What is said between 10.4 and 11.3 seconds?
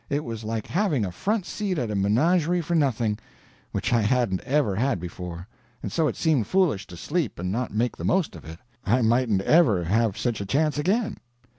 a chance again.